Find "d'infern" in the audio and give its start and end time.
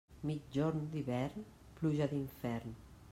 2.11-2.73